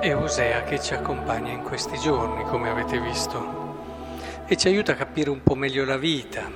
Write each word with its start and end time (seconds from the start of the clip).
È 0.00 0.16
Osea 0.16 0.64
che 0.64 0.80
ci 0.80 0.94
accompagna 0.94 1.52
in 1.52 1.60
questi 1.60 1.98
giorni, 1.98 2.42
come 2.44 2.70
avete 2.70 2.98
visto, 2.98 4.16
e 4.46 4.56
ci 4.56 4.68
aiuta 4.68 4.92
a 4.92 4.94
capire 4.94 5.28
un 5.28 5.42
po' 5.42 5.54
meglio 5.54 5.84
la 5.84 5.98
vita. 5.98 6.50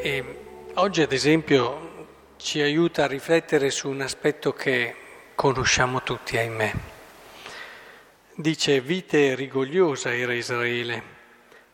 E 0.00 0.38
oggi, 0.76 1.02
ad 1.02 1.12
esempio, 1.12 2.06
ci 2.36 2.62
aiuta 2.62 3.04
a 3.04 3.08
riflettere 3.08 3.68
su 3.68 3.90
un 3.90 4.00
aspetto 4.00 4.54
che 4.54 4.94
conosciamo 5.34 6.02
tutti, 6.02 6.38
ahimè. 6.38 6.72
Dice 8.36 8.80
vite 8.80 9.34
rigogliosa 9.34 10.14
era 10.14 10.32
Israele, 10.32 11.02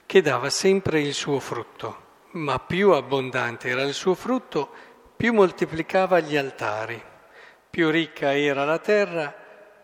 che 0.04 0.20
dava 0.20 0.50
sempre 0.50 1.00
il 1.00 1.14
suo 1.14 1.38
frutto, 1.38 2.06
ma 2.32 2.58
più 2.58 2.90
abbondante 2.90 3.68
era 3.68 3.82
il 3.82 3.94
suo 3.94 4.16
frutto, 4.16 4.68
più 5.16 5.32
moltiplicava 5.32 6.18
gli 6.18 6.36
altari, 6.36 7.00
più 7.70 7.88
ricca 7.88 8.36
era 8.36 8.64
la 8.64 8.80
terra, 8.80 9.39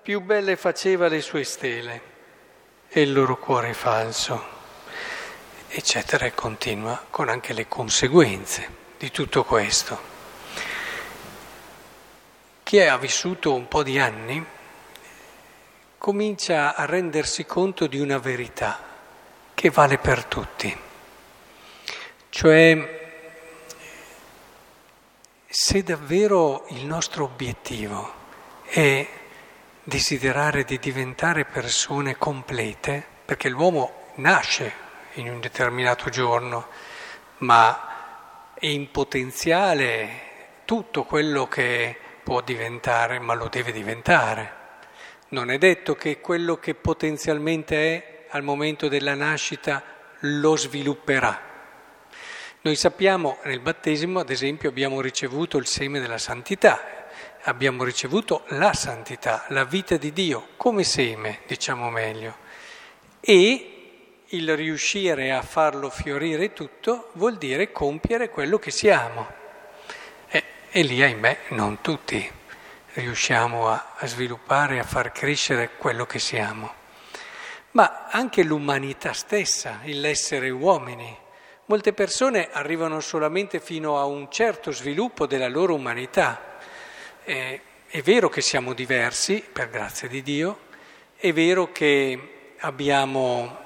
più 0.07 0.21
belle 0.21 0.55
faceva 0.55 1.09
le 1.09 1.21
sue 1.21 1.43
stele 1.43 2.01
e 2.89 3.01
il 3.01 3.13
loro 3.13 3.39
cuore 3.39 3.75
falso, 3.75 4.41
eccetera, 5.67 6.27
e 6.27 6.33
continua 6.33 7.07
con 7.11 7.29
anche 7.29 7.53
le 7.53 7.67
conseguenze 7.67 8.71
di 8.99 9.11
tutto 9.11 9.43
questo. 9.43 9.99
Chi 12.63 12.79
ha 12.79 12.97
vissuto 12.99 13.53
un 13.53 13.67
po' 13.67 13.83
di 13.83 13.99
anni 13.99 14.47
comincia 15.99 16.77
a 16.77 16.85
rendersi 16.85 17.45
conto 17.45 17.89
di 17.89 17.99
una 17.99 18.19
verità 18.19 18.79
che 19.55 19.71
vale 19.71 19.99
per 19.99 20.25
tutti, 20.27 20.79
cioè 22.29 23.11
se 25.49 25.83
davvero 25.83 26.65
il 26.69 26.85
nostro 26.85 27.25
obiettivo 27.25 28.13
è 28.67 29.25
desiderare 29.89 30.65
di 30.65 30.81
diventare 30.81 31.45
persone 31.45 32.17
complete, 32.17 33.05
perché 33.25 33.49
l'uomo 33.49 34.09
nasce 34.17 34.73
in 35.15 35.31
un 35.31 35.39
determinato 35.39 36.11
giorno, 36.11 36.67
ma 37.39 38.55
è 38.55 38.67
in 38.67 38.91
potenziale 38.91 40.09
tutto 40.65 41.05
quello 41.05 41.47
che 41.47 41.97
può 42.25 42.41
diventare, 42.41 43.21
ma 43.21 43.35
lo 43.35 43.47
deve 43.47 43.71
diventare. 43.71 44.55
Non 45.29 45.53
è 45.53 45.59
detto 45.59 45.95
che 45.95 46.21
quello 46.21 46.57
che 46.57 46.75
potenzialmente 46.75 47.77
è 47.77 48.27
al 48.31 48.43
momento 48.43 48.89
della 48.89 49.15
nascita 49.15 49.85
lo 50.21 50.57
svilupperà. 50.57 51.41
Noi 52.63 52.75
sappiamo 52.75 53.39
nel 53.45 53.61
battesimo, 53.61 54.19
ad 54.19 54.31
esempio, 54.31 54.69
abbiamo 54.69 55.01
ricevuto 55.01 55.59
il 55.59 55.67
seme 55.67 56.01
della 56.01 56.19
santità, 56.19 56.96
abbiamo 57.47 57.85
ricevuto 57.85 58.45
la 58.49 58.73
santità, 58.73 59.45
la 59.49 59.65
vita 59.65 59.97
di 59.97 60.13
Dio, 60.13 60.49
come 60.57 60.83
seme, 60.83 61.41
diciamo 61.47 61.91
meglio. 61.91 62.37
E 63.21 64.25
il 64.31 64.57
riuscire 64.57 65.33
a 65.33 65.43
farlo 65.43 65.89
fiorire 65.89 66.53
tutto 66.53 67.11
vuol 67.15 67.37
dire 67.37 67.71
compiere 67.71 68.31
quello 68.31 68.59
che 68.59 68.71
siamo. 68.71 69.27
E, 70.29 70.45
e 70.71 70.83
lì, 70.83 71.03
ahimè, 71.03 71.39
non 71.51 71.81
tutti 71.81 72.29
riusciamo 72.95 73.69
a, 73.69 73.95
a 73.97 74.07
sviluppare, 74.07 74.81
a 74.81 74.85
far 74.85 75.13
crescere 75.13 75.71
quello 75.77 76.05
che 76.05 76.19
siamo. 76.19 76.73
Ma 77.73 78.07
anche 78.11 78.43
l'umanità 78.43 79.13
stessa, 79.13 79.81
l'essere 79.85 80.51
uomini. 80.51 81.17
Molte 81.67 81.93
persone 81.93 82.49
arrivano 82.51 82.99
solamente 83.01 83.61
fino 83.61 83.99
a 83.99 84.05
un 84.05 84.31
certo 84.31 84.73
sviluppo 84.73 85.27
della 85.27 85.49
loro 85.49 85.75
umanità 85.75 86.46
eh, 87.27 87.61
è 87.89 88.01
vero 88.03 88.29
che 88.29 88.41
siamo 88.41 88.73
diversi, 88.73 89.45
per 89.53 89.69
grazia 89.69 90.07
di 90.07 90.23
Dio, 90.23 90.61
è 91.17 91.33
vero 91.33 91.73
che 91.73 92.55
abbiamo, 92.61 93.59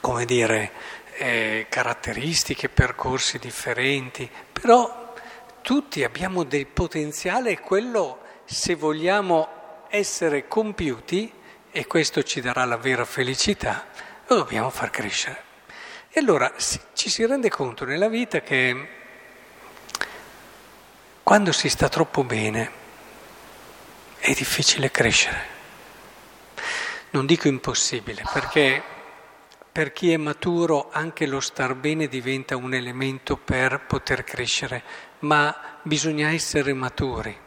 come 0.00 0.24
dire, 0.24 0.72
eh, 1.16 1.66
caratteristiche, 1.68 2.68
percorsi 2.68 3.38
differenti, 3.38 4.28
però 4.52 5.14
tutti 5.62 6.02
abbiamo 6.02 6.42
del 6.42 6.66
potenziale 6.66 7.50
e 7.50 7.60
quello, 7.60 8.20
se 8.44 8.74
vogliamo 8.74 9.84
essere 9.88 10.48
compiuti, 10.48 11.32
e 11.70 11.86
questo 11.86 12.24
ci 12.24 12.40
darà 12.40 12.64
la 12.64 12.76
vera 12.76 13.04
felicità, 13.04 13.86
lo 14.26 14.36
dobbiamo 14.36 14.70
far 14.70 14.90
crescere. 14.90 15.48
E 16.10 16.18
allora 16.18 16.52
ci 16.94 17.08
si 17.08 17.24
rende 17.24 17.48
conto 17.48 17.84
nella 17.84 18.08
vita 18.08 18.40
che 18.40 18.98
quando 21.30 21.52
si 21.52 21.68
sta 21.68 21.88
troppo 21.88 22.24
bene 22.24 22.70
è 24.18 24.32
difficile 24.32 24.90
crescere. 24.90 25.38
Non 27.10 27.24
dico 27.24 27.46
impossibile, 27.46 28.24
perché 28.32 28.82
per 29.70 29.92
chi 29.92 30.10
è 30.10 30.16
maturo 30.16 30.88
anche 30.90 31.26
lo 31.26 31.38
star 31.38 31.76
bene 31.76 32.08
diventa 32.08 32.56
un 32.56 32.74
elemento 32.74 33.36
per 33.36 33.78
poter 33.86 34.24
crescere, 34.24 34.82
ma 35.20 35.78
bisogna 35.82 36.30
essere 36.30 36.72
maturi, 36.72 37.38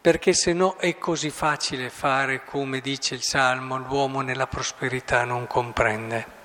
perché 0.00 0.32
se 0.32 0.52
no 0.52 0.76
è 0.76 0.96
così 0.96 1.30
facile 1.30 1.90
fare 1.90 2.44
come 2.44 2.78
dice 2.78 3.16
il 3.16 3.22
Salmo, 3.22 3.78
l'uomo 3.78 4.20
nella 4.20 4.46
prosperità 4.46 5.24
non 5.24 5.48
comprende. 5.48 6.37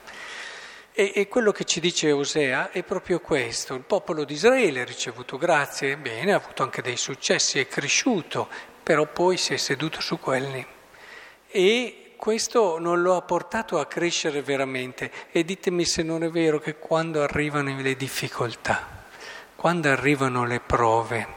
E, 0.96 1.12
e, 1.16 1.28
quello 1.28 1.52
che 1.52 1.64
ci 1.64 1.80
dice 1.80 2.12
Osea 2.12 2.70
è 2.70 2.84
proprio 2.84 3.20
questo, 3.20 3.74
il 3.74 3.82
popolo 3.82 4.26
di 4.26 4.34
Israele 4.34 4.82
ha 4.82 4.86
ricevuto 4.86 5.40
grazie, 5.40 5.98
bene, 5.98 6.34
ha 6.34 6.36
avuto 6.36 6.62
anche 6.62 6.84
dei 6.84 6.98
successi, 6.98 7.58
è 7.58 7.68
cresciuto, 7.68 8.48
però 8.84 9.08
poi 9.08 9.38
si 9.38 9.56
è 9.56 9.58
seduto 9.58 10.02
su 10.02 10.20
quelli. 10.20 10.64
E 11.48 12.14
questo 12.16 12.78
non 12.78 13.02
lo 13.02 13.16
ha 13.16 13.24
portato 13.24 13.80
a 13.80 13.88
crescere 13.88 14.44
veramente. 14.44 15.12
E 15.32 15.44
ditemi 15.44 15.84
se 15.84 16.04
non 16.04 16.24
è 16.24 16.30
vero 16.30 16.60
che 16.60 16.78
quando 16.78 17.24
arrivano 17.24 17.76
le 17.82 17.96
difficoltà, 17.96 19.06
quando 19.56 19.90
arrivano 19.90 20.46
le 20.46 20.60
prove, 20.60 21.28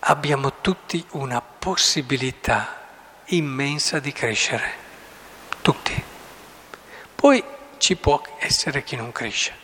abbiamo 0.00 0.60
tutti 0.60 1.02
una 1.12 1.40
possibilità 1.40 2.88
immensa 3.28 4.00
di 4.00 4.12
crescere, 4.12 4.72
tutti. 5.62 6.04
Poi 7.14 7.42
ci 7.80 7.96
può 7.96 8.22
essere 8.38 8.84
chi 8.84 8.94
non 8.94 9.10
cresce 9.10 9.54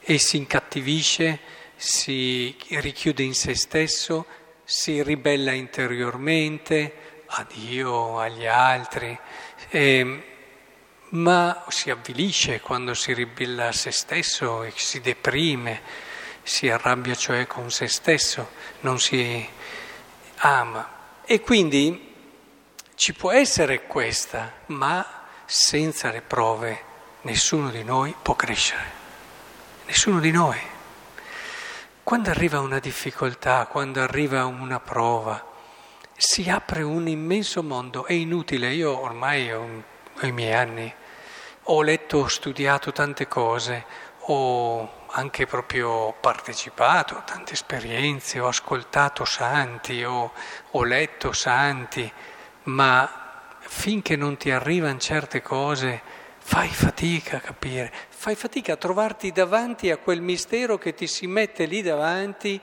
e 0.00 0.18
si 0.18 0.38
incattivisce, 0.38 1.38
si 1.76 2.56
richiude 2.70 3.22
in 3.22 3.34
se 3.34 3.54
stesso, 3.54 4.24
si 4.64 5.02
ribella 5.02 5.52
interiormente 5.52 7.22
a 7.26 7.46
Dio, 7.46 8.18
agli 8.18 8.46
altri, 8.46 9.16
eh, 9.68 10.22
ma 11.10 11.64
si 11.68 11.90
avvilisce 11.90 12.60
quando 12.60 12.94
si 12.94 13.12
ribella 13.12 13.68
a 13.68 13.72
se 13.72 13.90
stesso 13.90 14.62
e 14.62 14.72
si 14.74 15.00
deprime, 15.00 15.82
si 16.42 16.70
arrabbia 16.70 17.14
cioè 17.14 17.46
con 17.46 17.70
se 17.70 17.88
stesso, 17.88 18.52
non 18.80 18.98
si 18.98 19.46
ama. 20.36 21.20
E 21.26 21.40
quindi 21.40 22.14
ci 22.94 23.12
può 23.12 23.32
essere 23.32 23.86
questa, 23.86 24.52
ma 24.66 25.26
senza 25.44 26.10
le 26.10 26.22
prove 26.22 26.92
nessuno 27.24 27.70
di 27.70 27.82
noi 27.84 28.14
può 28.20 28.34
crescere, 28.34 28.90
nessuno 29.86 30.20
di 30.20 30.30
noi. 30.30 30.58
Quando 32.02 32.30
arriva 32.30 32.60
una 32.60 32.78
difficoltà, 32.78 33.66
quando 33.66 34.02
arriva 34.02 34.44
una 34.44 34.78
prova, 34.78 35.52
si 36.16 36.48
apre 36.50 36.82
un 36.82 37.08
immenso 37.08 37.62
mondo, 37.62 38.04
è 38.04 38.12
inutile, 38.12 38.72
io 38.72 39.00
ormai 39.00 39.50
ho, 39.52 39.82
ho 40.20 40.26
i 40.26 40.32
miei 40.32 40.52
anni, 40.52 40.94
ho 41.62 41.82
letto, 41.82 42.18
ho 42.18 42.28
studiato 42.28 42.92
tante 42.92 43.26
cose, 43.26 43.86
ho 44.26 45.06
anche 45.08 45.46
proprio 45.46 46.12
partecipato 46.20 47.16
a 47.16 47.22
tante 47.22 47.54
esperienze, 47.54 48.38
ho 48.38 48.48
ascoltato 48.48 49.24
santi, 49.24 50.04
ho, 50.04 50.30
ho 50.72 50.84
letto 50.84 51.32
santi, 51.32 52.10
ma 52.64 53.48
finché 53.60 54.14
non 54.14 54.36
ti 54.36 54.50
arrivano 54.50 54.98
certe 54.98 55.40
cose, 55.40 56.02
fai 56.46 56.68
fatica 56.68 57.38
a 57.38 57.40
capire, 57.40 57.90
fai 58.10 58.34
fatica 58.34 58.74
a 58.74 58.76
trovarti 58.76 59.32
davanti 59.32 59.90
a 59.90 59.96
quel 59.96 60.20
mistero 60.20 60.76
che 60.76 60.92
ti 60.92 61.06
si 61.06 61.26
mette 61.26 61.64
lì 61.64 61.80
davanti 61.80 62.60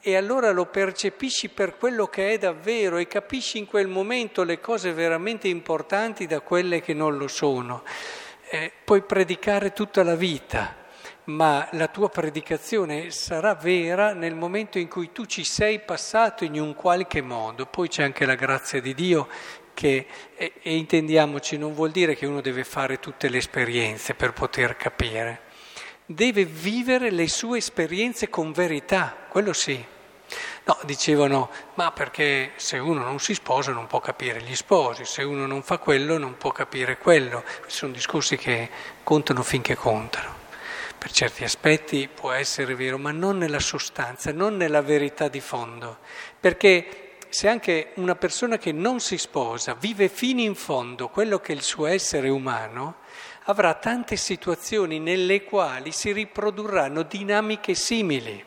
e 0.00 0.16
allora 0.16 0.50
lo 0.50 0.64
percepisci 0.64 1.50
per 1.50 1.76
quello 1.76 2.06
che 2.06 2.32
è 2.32 2.38
davvero 2.38 2.96
e 2.96 3.06
capisci 3.06 3.58
in 3.58 3.66
quel 3.66 3.86
momento 3.86 4.44
le 4.44 4.60
cose 4.60 4.94
veramente 4.94 5.46
importanti 5.46 6.26
da 6.26 6.40
quelle 6.40 6.80
che 6.80 6.94
non 6.94 7.18
lo 7.18 7.28
sono. 7.28 7.84
Eh, 8.48 8.72
puoi 8.82 9.02
predicare 9.02 9.74
tutta 9.74 10.02
la 10.02 10.16
vita, 10.16 10.74
ma 11.24 11.68
la 11.72 11.88
tua 11.88 12.08
predicazione 12.08 13.10
sarà 13.10 13.54
vera 13.54 14.14
nel 14.14 14.34
momento 14.34 14.78
in 14.78 14.88
cui 14.88 15.12
tu 15.12 15.26
ci 15.26 15.44
sei 15.44 15.80
passato 15.80 16.44
in 16.44 16.58
un 16.58 16.74
qualche 16.74 17.20
modo. 17.20 17.66
Poi 17.66 17.88
c'è 17.88 18.04
anche 18.04 18.24
la 18.24 18.36
grazia 18.36 18.80
di 18.80 18.94
Dio 18.94 19.28
che, 19.78 20.06
e, 20.34 20.54
e 20.60 20.74
intendiamoci, 20.74 21.56
non 21.56 21.72
vuol 21.72 21.92
dire 21.92 22.16
che 22.16 22.26
uno 22.26 22.40
deve 22.40 22.64
fare 22.64 22.98
tutte 22.98 23.28
le 23.28 23.38
esperienze 23.38 24.14
per 24.14 24.32
poter 24.32 24.76
capire, 24.76 25.42
deve 26.04 26.44
vivere 26.44 27.12
le 27.12 27.28
sue 27.28 27.58
esperienze 27.58 28.28
con 28.28 28.50
verità, 28.50 29.14
quello 29.28 29.52
sì. 29.52 29.80
No, 30.64 30.76
dicevano, 30.82 31.48
ma 31.74 31.92
perché 31.92 32.54
se 32.56 32.78
uno 32.78 33.04
non 33.04 33.20
si 33.20 33.34
sposa 33.34 33.70
non 33.70 33.86
può 33.86 34.00
capire 34.00 34.42
gli 34.42 34.56
sposi, 34.56 35.04
se 35.04 35.22
uno 35.22 35.46
non 35.46 35.62
fa 35.62 35.78
quello 35.78 36.18
non 36.18 36.36
può 36.36 36.50
capire 36.50 36.98
quello. 36.98 37.42
Questi 37.60 37.78
sono 37.78 37.92
discorsi 37.92 38.36
che 38.36 38.68
contano 39.04 39.44
finché 39.44 39.76
contano. 39.76 40.34
Per 40.98 41.12
certi 41.12 41.44
aspetti 41.44 42.10
può 42.12 42.32
essere 42.32 42.74
vero, 42.74 42.98
ma 42.98 43.12
non 43.12 43.38
nella 43.38 43.60
sostanza, 43.60 44.32
non 44.32 44.56
nella 44.56 44.82
verità 44.82 45.28
di 45.28 45.40
fondo. 45.40 45.98
Perché 46.38 47.07
se 47.30 47.48
anche 47.48 47.92
una 47.94 48.14
persona 48.14 48.58
che 48.58 48.72
non 48.72 49.00
si 49.00 49.18
sposa 49.18 49.74
vive 49.74 50.08
fino 50.08 50.40
in 50.40 50.54
fondo 50.54 51.08
quello 51.08 51.38
che 51.38 51.52
è 51.52 51.56
il 51.56 51.62
suo 51.62 51.86
essere 51.86 52.28
umano, 52.28 52.96
avrà 53.44 53.74
tante 53.74 54.16
situazioni 54.16 54.98
nelle 54.98 55.44
quali 55.44 55.92
si 55.92 56.12
riprodurranno 56.12 57.02
dinamiche 57.02 57.74
simili, 57.74 58.44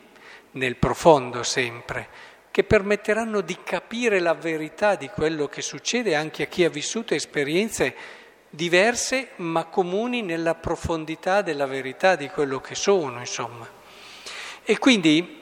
nel 0.52 0.76
profondo 0.76 1.42
sempre, 1.42 2.08
che 2.50 2.64
permetteranno 2.64 3.40
di 3.40 3.58
capire 3.64 4.20
la 4.20 4.34
verità 4.34 4.94
di 4.94 5.08
quello 5.08 5.48
che 5.48 5.62
succede 5.62 6.14
anche 6.14 6.44
a 6.44 6.46
chi 6.46 6.64
ha 6.64 6.70
vissuto 6.70 7.14
esperienze 7.14 7.94
diverse 8.50 9.30
ma 9.36 9.64
comuni 9.64 10.20
nella 10.20 10.54
profondità 10.54 11.40
della 11.40 11.66
verità 11.66 12.16
di 12.16 12.28
quello 12.28 12.60
che 12.60 12.74
sono, 12.74 13.18
insomma. 13.18 13.66
E 14.62 14.78
quindi 14.78 15.41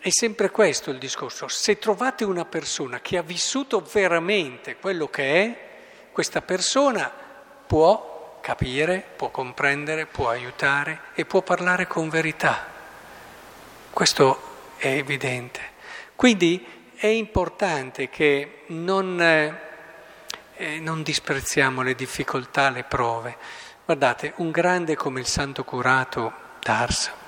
è 0.00 0.08
sempre 0.08 0.50
questo 0.50 0.90
il 0.90 0.98
discorso. 0.98 1.46
Se 1.48 1.78
trovate 1.78 2.24
una 2.24 2.46
persona 2.46 3.00
che 3.00 3.18
ha 3.18 3.22
vissuto 3.22 3.80
veramente 3.80 4.76
quello 4.76 5.08
che 5.08 5.42
è, 5.42 5.68
questa 6.10 6.40
persona 6.40 7.12
può 7.66 8.38
capire, 8.40 9.04
può 9.14 9.28
comprendere, 9.28 10.06
può 10.06 10.30
aiutare 10.30 11.00
e 11.12 11.26
può 11.26 11.42
parlare 11.42 11.86
con 11.86 12.08
verità. 12.08 12.66
Questo 13.90 14.40
è 14.78 14.88
evidente. 14.88 15.60
Quindi 16.16 16.66
è 16.94 17.06
importante 17.06 18.08
che 18.08 18.62
non, 18.68 19.20
eh, 19.20 20.78
non 20.80 21.02
disprezziamo 21.02 21.82
le 21.82 21.94
difficoltà, 21.94 22.70
le 22.70 22.84
prove. 22.84 23.36
Guardate, 23.84 24.32
un 24.36 24.50
grande 24.50 24.96
come 24.96 25.20
il 25.20 25.26
santo 25.26 25.62
curato 25.62 26.32
Dars 26.60 27.19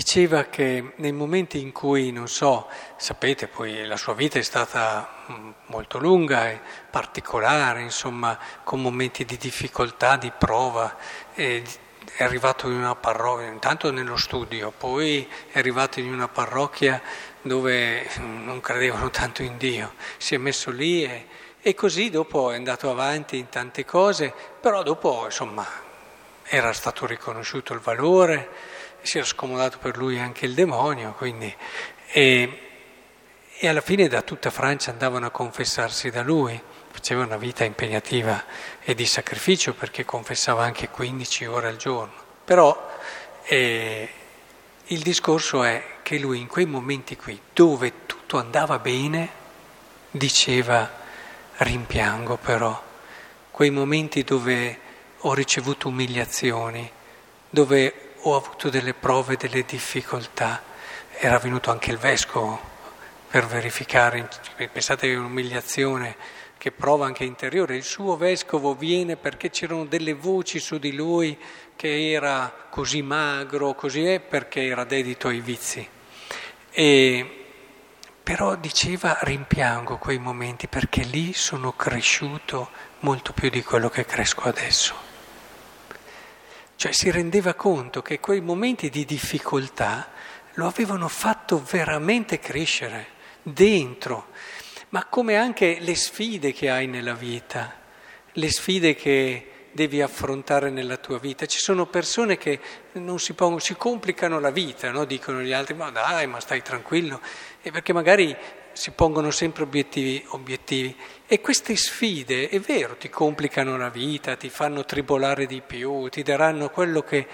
diceva 0.00 0.44
che 0.44 0.92
nei 0.96 1.12
momenti 1.12 1.60
in 1.60 1.72
cui, 1.72 2.10
non 2.10 2.26
so, 2.26 2.68
sapete, 2.96 3.48
poi 3.48 3.84
la 3.84 3.98
sua 3.98 4.14
vita 4.14 4.38
è 4.38 4.42
stata 4.42 5.26
mm, 5.30 5.50
molto 5.66 5.98
lunga 5.98 6.48
e 6.48 6.58
particolare, 6.90 7.82
insomma, 7.82 8.38
con 8.64 8.80
momenti 8.80 9.26
di 9.26 9.36
difficoltà, 9.36 10.16
di 10.16 10.32
prova, 10.36 10.96
è 11.34 11.62
arrivato 12.20 12.66
in 12.66 12.76
una 12.76 12.94
parrocchia, 12.94 13.48
intanto 13.48 13.90
nello 13.90 14.16
studio, 14.16 14.72
poi 14.74 15.28
è 15.52 15.58
arrivato 15.58 16.00
in 16.00 16.10
una 16.10 16.28
parrocchia 16.28 17.02
dove 17.42 18.08
mm, 18.20 18.46
non 18.46 18.60
credevano 18.60 19.10
tanto 19.10 19.42
in 19.42 19.58
Dio, 19.58 19.92
si 20.16 20.34
è 20.34 20.38
messo 20.38 20.70
lì 20.70 21.04
e, 21.04 21.26
e 21.60 21.74
così 21.74 22.08
dopo 22.08 22.52
è 22.52 22.56
andato 22.56 22.90
avanti 22.90 23.36
in 23.36 23.50
tante 23.50 23.84
cose, 23.84 24.32
però 24.62 24.82
dopo, 24.82 25.26
insomma, 25.26 25.66
era 26.44 26.72
stato 26.72 27.04
riconosciuto 27.04 27.74
il 27.74 27.80
valore, 27.80 28.78
si 29.02 29.18
era 29.18 29.26
scomodato 29.26 29.78
per 29.78 29.96
lui 29.96 30.18
anche 30.18 30.46
il 30.46 30.54
demonio, 30.54 31.12
quindi, 31.12 31.54
e, 32.12 32.60
e 33.58 33.68
alla 33.68 33.80
fine 33.80 34.08
da 34.08 34.22
tutta 34.22 34.50
Francia 34.50 34.90
andavano 34.90 35.26
a 35.26 35.30
confessarsi 35.30 36.10
da 36.10 36.22
lui, 36.22 36.60
faceva 36.90 37.24
una 37.24 37.36
vita 37.36 37.64
impegnativa 37.64 38.44
e 38.82 38.94
di 38.94 39.06
sacrificio 39.06 39.74
perché 39.74 40.04
confessava 40.04 40.64
anche 40.64 40.88
15 40.88 41.46
ore 41.46 41.68
al 41.68 41.76
giorno, 41.76 42.14
però 42.44 42.88
eh, 43.44 44.08
il 44.86 45.00
discorso 45.02 45.62
è 45.62 45.98
che 46.02 46.18
lui 46.18 46.40
in 46.40 46.46
quei 46.46 46.66
momenti 46.66 47.16
qui, 47.16 47.40
dove 47.52 48.06
tutto 48.06 48.38
andava 48.38 48.78
bene, 48.78 49.38
diceva 50.10 50.98
rimpiango 51.58 52.36
però, 52.36 52.82
quei 53.50 53.70
momenti 53.70 54.24
dove 54.24 54.78
ho 55.18 55.34
ricevuto 55.34 55.88
umiliazioni, 55.88 56.90
dove 57.48 58.09
ho 58.22 58.36
avuto 58.36 58.68
delle 58.68 58.94
prove, 58.94 59.36
delle 59.36 59.64
difficoltà. 59.64 60.62
Era 61.18 61.38
venuto 61.38 61.70
anche 61.70 61.90
il 61.90 61.98
vescovo 61.98 62.60
per 63.28 63.46
verificare, 63.46 64.28
pensate 64.72 65.08
che 65.08 65.14
un'umiliazione 65.14 66.16
che 66.58 66.72
prova 66.72 67.06
anche 67.06 67.24
interiore, 67.24 67.76
il 67.76 67.84
suo 67.84 68.18
vescovo 68.18 68.74
viene 68.74 69.16
perché 69.16 69.48
c'erano 69.48 69.86
delle 69.86 70.12
voci 70.12 70.58
su 70.58 70.78
di 70.78 70.92
lui 70.92 71.38
che 71.74 72.10
era 72.10 72.66
così 72.68 73.00
magro, 73.00 73.74
così 73.74 74.04
è, 74.04 74.20
perché 74.20 74.66
era 74.66 74.84
dedito 74.84 75.28
ai 75.28 75.40
vizi. 75.40 75.88
E, 76.70 77.44
però 78.22 78.56
diceva 78.56 79.16
rimpiango 79.22 79.96
quei 79.96 80.18
momenti 80.18 80.68
perché 80.68 81.02
lì 81.02 81.32
sono 81.32 81.72
cresciuto 81.72 82.68
molto 83.00 83.32
più 83.32 83.48
di 83.48 83.62
quello 83.62 83.88
che 83.88 84.04
cresco 84.04 84.42
adesso. 84.42 85.09
Cioè 86.80 86.92
si 86.92 87.10
rendeva 87.10 87.52
conto 87.52 88.00
che 88.00 88.20
quei 88.20 88.40
momenti 88.40 88.88
di 88.88 89.04
difficoltà 89.04 90.08
lo 90.54 90.66
avevano 90.66 91.08
fatto 91.08 91.62
veramente 91.62 92.38
crescere 92.38 93.08
dentro, 93.42 94.28
ma 94.88 95.04
come 95.04 95.36
anche 95.36 95.76
le 95.78 95.94
sfide 95.94 96.54
che 96.54 96.70
hai 96.70 96.86
nella 96.86 97.12
vita, 97.12 97.76
le 98.32 98.50
sfide 98.50 98.94
che 98.94 99.68
devi 99.72 100.00
affrontare 100.00 100.70
nella 100.70 100.96
tua 100.96 101.18
vita. 101.18 101.44
Ci 101.44 101.58
sono 101.58 101.84
persone 101.84 102.38
che 102.38 102.58
non 102.92 103.18
si, 103.18 103.34
pongono, 103.34 103.60
si 103.60 103.74
complicano 103.74 104.40
la 104.40 104.50
vita, 104.50 104.90
no? 104.90 105.04
dicono 105.04 105.42
gli 105.42 105.52
altri, 105.52 105.74
ma 105.74 105.90
dai, 105.90 106.26
ma 106.26 106.40
stai 106.40 106.62
tranquillo, 106.62 107.20
e 107.60 107.70
perché 107.70 107.92
magari 107.92 108.34
si 108.80 108.92
pongono 108.92 109.30
sempre 109.30 109.64
obiettivi, 109.64 110.24
obiettivi. 110.28 110.96
E 111.26 111.42
queste 111.42 111.76
sfide, 111.76 112.48
è 112.48 112.58
vero, 112.60 112.96
ti 112.96 113.10
complicano 113.10 113.76
la 113.76 113.90
vita, 113.90 114.36
ti 114.36 114.48
fanno 114.48 114.86
tribolare 114.86 115.44
di 115.44 115.60
più, 115.60 116.08
ti 116.08 116.22
daranno 116.22 116.70
quello 116.70 117.02
che... 117.02 117.26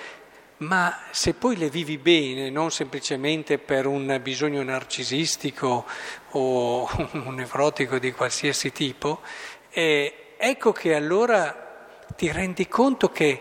Ma 0.56 1.04
se 1.12 1.34
poi 1.34 1.56
le 1.56 1.70
vivi 1.70 1.98
bene, 1.98 2.50
non 2.50 2.72
semplicemente 2.72 3.58
per 3.58 3.86
un 3.86 4.18
bisogno 4.20 4.60
narcisistico 4.64 5.86
o 6.30 6.90
un 7.12 7.34
nevrotico 7.36 8.00
di 8.00 8.10
qualsiasi 8.10 8.72
tipo, 8.72 9.20
eh, 9.70 10.34
ecco 10.36 10.72
che 10.72 10.96
allora 10.96 12.04
ti 12.16 12.32
rendi 12.32 12.66
conto 12.66 13.10
che 13.10 13.40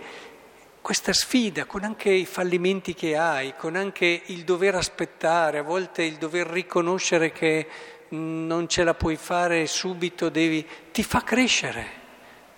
questa 0.80 1.14
sfida, 1.14 1.66
con 1.66 1.84
anche 1.84 2.12
i 2.12 2.28
fallimenti 2.28 2.94
che 2.94 3.18
hai, 3.18 3.56
con 3.58 3.76
anche 3.76 4.22
il 4.26 4.44
dover 4.44 4.76
aspettare, 4.76 5.58
a 5.58 5.64
volte 5.64 6.04
il 6.04 6.18
dover 6.18 6.46
riconoscere 6.46 7.32
che 7.32 7.66
non 8.10 8.68
ce 8.68 8.84
la 8.84 8.94
puoi 8.94 9.16
fare 9.16 9.68
subito, 9.68 10.30
devi, 10.30 10.66
ti 10.92 11.04
fa 11.04 11.24
crescere, 11.24 11.88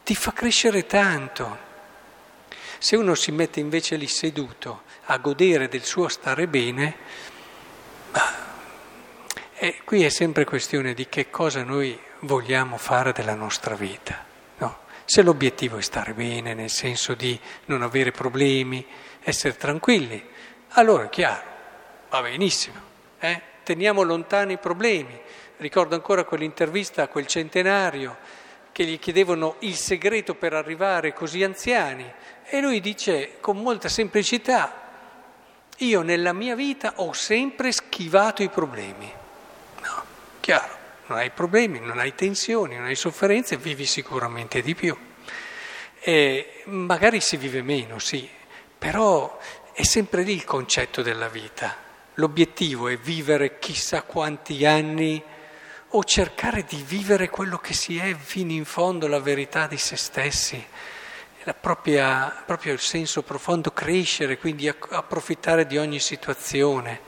ti 0.03 0.15
fa 0.15 0.33
crescere 0.33 0.85
tanto. 0.85 1.65
Se 2.79 2.95
uno 2.95 3.15
si 3.15 3.31
mette 3.31 3.59
invece 3.59 3.95
lì 3.95 4.07
seduto 4.07 4.83
a 5.05 5.17
godere 5.17 5.67
del 5.67 5.83
suo 5.83 6.07
stare 6.07 6.47
bene, 6.47 6.95
eh, 9.55 9.81
qui 9.83 10.03
è 10.03 10.09
sempre 10.09 10.45
questione 10.45 10.93
di 10.93 11.07
che 11.09 11.29
cosa 11.29 11.63
noi 11.63 11.99
vogliamo 12.19 12.77
fare 12.77 13.11
della 13.11 13.35
nostra 13.35 13.75
vita. 13.75 14.27
Se 15.09 15.21
l'obiettivo 15.21 15.77
è 15.77 15.81
stare 15.81 16.11
bene, 16.11 16.53
nel 16.53 16.69
senso 16.69 17.13
di 17.13 17.39
non 17.67 17.81
avere 17.81 18.11
problemi, 18.11 18.85
essere 19.21 19.55
tranquilli, 19.55 20.21
allora 20.71 21.05
è 21.05 21.09
chiaro, 21.09 21.43
va 22.09 22.21
benissimo, 22.21 22.81
eh? 23.17 23.41
Teniamo 23.67 24.03
lontani 24.03 24.53
i 24.53 24.57
problemi. 24.57 25.19
Ricordo 25.57 25.93
ancora 25.93 26.23
quell'intervista 26.23 27.03
a 27.03 27.07
quel 27.09 27.27
centenario 27.27 28.15
che 28.71 28.85
gli 28.85 28.97
chiedevano 28.97 29.55
il 29.59 29.75
segreto 29.75 30.35
per 30.35 30.53
arrivare 30.53 31.11
così 31.11 31.43
anziani 31.43 32.09
e 32.45 32.61
lui 32.61 32.79
dice 32.79 33.41
con 33.41 33.57
molta 33.57 33.89
semplicità, 33.89 34.85
io 35.79 36.01
nella 36.01 36.31
mia 36.31 36.55
vita 36.55 36.93
ho 36.97 37.11
sempre 37.11 37.73
schivato 37.73 38.41
i 38.41 38.47
problemi. 38.47 39.11
No, 39.81 40.03
chiaro 40.39 40.75
non 41.07 41.17
hai 41.17 41.29
problemi, 41.31 41.79
non 41.79 41.99
hai 41.99 42.15
tensioni, 42.15 42.75
non 42.75 42.85
hai 42.85 42.95
sofferenze, 42.95 43.57
vivi 43.57 43.85
sicuramente 43.85 44.61
di 44.61 44.75
più. 44.75 44.95
E 45.99 46.63
magari 46.65 47.19
si 47.19 47.35
vive 47.35 47.61
meno, 47.61 47.99
sì, 47.99 48.29
però 48.77 49.37
è 49.73 49.83
sempre 49.83 50.23
lì 50.23 50.33
il 50.33 50.45
concetto 50.45 51.01
della 51.01 51.27
vita. 51.29 51.86
L'obiettivo 52.19 52.87
è 52.87 52.97
vivere 52.97 53.59
chissà 53.59 54.01
quanti 54.01 54.65
anni 54.65 55.23
o 55.89 56.03
cercare 56.03 56.63
di 56.63 56.83
vivere 56.83 57.29
quello 57.29 57.59
che 57.59 57.73
si 57.73 57.97
è 57.97 58.15
fino 58.15 58.51
in 58.53 58.65
fondo, 58.65 59.07
la 59.07 59.19
verità 59.19 59.67
di 59.67 59.77
se 59.77 59.95
stessi, 59.95 60.65
propria, 61.61 62.43
proprio 62.43 62.73
il 62.73 62.79
senso 62.79 63.21
profondo, 63.21 63.69
crescere, 63.69 64.39
quindi 64.39 64.67
approfittare 64.67 65.67
di 65.67 65.77
ogni 65.77 65.99
situazione. 65.99 67.01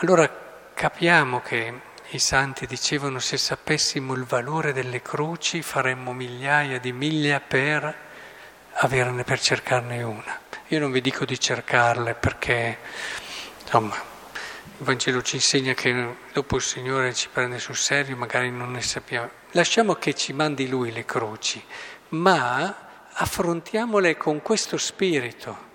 Allora 0.00 0.30
capiamo 0.74 1.40
che 1.40 1.80
i 2.10 2.18
santi 2.18 2.66
dicevano 2.66 3.20
se 3.20 3.38
sapessimo 3.38 4.12
il 4.12 4.24
valore 4.24 4.74
delle 4.74 5.00
croci 5.00 5.62
faremmo 5.62 6.12
migliaia 6.12 6.78
di 6.78 6.92
miglia 6.92 7.40
per 7.40 7.96
averne, 8.72 9.24
per 9.24 9.40
cercarne 9.40 10.02
una. 10.02 10.40
Io 10.68 10.78
non 10.78 10.92
vi 10.92 11.00
dico 11.00 11.24
di 11.24 11.40
cercarle 11.40 12.12
perché, 12.12 12.78
insomma, 13.62 14.09
il 14.80 14.86
Vangelo 14.86 15.20
ci 15.20 15.34
insegna 15.36 15.74
che 15.74 16.16
dopo 16.32 16.56
il 16.56 16.62
Signore 16.62 17.12
ci 17.12 17.28
prende 17.30 17.58
sul 17.58 17.76
serio, 17.76 18.16
magari 18.16 18.50
non 18.50 18.70
ne 18.70 18.80
sappiamo. 18.80 19.28
Lasciamo 19.50 19.94
che 19.96 20.14
ci 20.14 20.32
mandi 20.32 20.68
Lui 20.68 20.90
le 20.90 21.04
croci, 21.04 21.62
ma 22.10 22.88
affrontiamole 23.12 24.16
con 24.16 24.40
questo 24.40 24.78
spirito. 24.78 25.68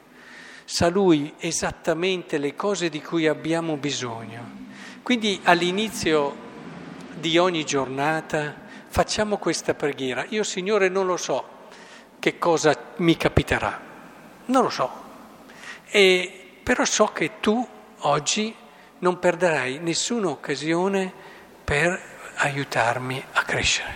Sa 0.65 0.89
Lui 0.89 1.35
esattamente 1.37 2.39
le 2.39 2.55
cose 2.55 2.89
di 2.89 2.99
cui 2.99 3.27
abbiamo 3.27 3.77
bisogno. 3.77 4.63
Quindi 5.03 5.39
all'inizio 5.43 6.35
di 7.13 7.37
ogni 7.37 7.63
giornata 7.63 8.55
facciamo 8.87 9.37
questa 9.37 9.75
preghiera. 9.75 10.25
Io 10.29 10.41
Signore 10.41 10.89
non 10.89 11.05
lo 11.05 11.17
so 11.17 11.47
che 12.17 12.39
cosa 12.39 12.75
mi 12.95 13.15
capiterà, 13.15 13.79
non 14.45 14.63
lo 14.63 14.69
so, 14.71 14.91
e, 15.85 16.57
però 16.63 16.83
so 16.85 17.05
che 17.13 17.39
tu 17.39 17.67
oggi 17.99 18.63
non 18.99 19.19
perderai 19.19 19.79
nessuna 19.79 20.29
occasione 20.29 21.11
per 21.63 21.99
aiutarmi 22.35 23.23
a 23.33 23.43
crescere, 23.43 23.93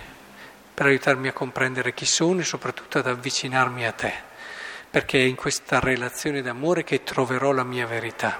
per 0.73 0.87
aiutarmi 0.87 1.27
a 1.27 1.33
comprendere 1.33 1.93
chi 1.93 2.05
sono 2.05 2.39
e 2.39 2.43
soprattutto 2.43 2.97
ad 2.97 3.07
avvicinarmi 3.07 3.85
a 3.85 3.91
te, 3.91 4.13
perché 4.89 5.19
è 5.19 5.23
in 5.23 5.35
questa 5.35 5.79
relazione 5.79 6.41
d'amore 6.41 6.83
che 6.83 7.03
troverò 7.03 7.51
la 7.51 7.63
mia 7.63 7.85
verità. 7.85 8.39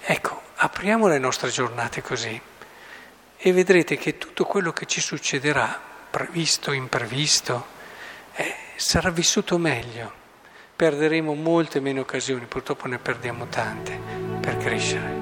Ecco, 0.00 0.40
apriamo 0.56 1.06
le 1.06 1.18
nostre 1.18 1.50
giornate 1.50 2.02
così 2.02 2.40
e 3.36 3.52
vedrete 3.52 3.96
che 3.96 4.18
tutto 4.18 4.44
quello 4.44 4.72
che 4.72 4.86
ci 4.86 5.00
succederà, 5.00 5.80
previsto, 6.10 6.72
imprevisto, 6.72 7.66
eh, 8.34 8.54
sarà 8.76 9.10
vissuto 9.10 9.58
meglio. 9.58 10.20
Perderemo 10.74 11.34
molte 11.34 11.80
meno 11.80 12.00
occasioni, 12.00 12.46
purtroppo 12.46 12.86
ne 12.88 12.98
perdiamo 12.98 13.46
tante, 13.46 13.98
per 14.40 14.56
crescere. 14.56 15.21